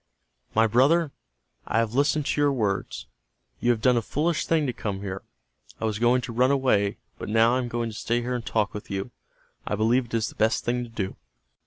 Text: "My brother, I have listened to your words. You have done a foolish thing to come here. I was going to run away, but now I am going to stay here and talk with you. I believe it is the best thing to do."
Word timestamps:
"My 0.55 0.65
brother, 0.65 1.11
I 1.67 1.77
have 1.77 1.93
listened 1.93 2.25
to 2.25 2.41
your 2.41 2.51
words. 2.51 3.05
You 3.59 3.69
have 3.69 3.83
done 3.83 3.97
a 3.97 4.01
foolish 4.01 4.47
thing 4.47 4.65
to 4.65 4.73
come 4.73 5.01
here. 5.01 5.21
I 5.79 5.85
was 5.85 5.99
going 5.99 6.21
to 6.21 6.33
run 6.33 6.49
away, 6.49 6.97
but 7.19 7.29
now 7.29 7.53
I 7.53 7.59
am 7.59 7.67
going 7.67 7.91
to 7.91 7.95
stay 7.95 8.21
here 8.21 8.33
and 8.33 8.43
talk 8.43 8.73
with 8.73 8.89
you. 8.89 9.11
I 9.67 9.75
believe 9.75 10.05
it 10.05 10.13
is 10.15 10.29
the 10.29 10.33
best 10.33 10.63
thing 10.65 10.81
to 10.83 10.89
do." 10.89 11.17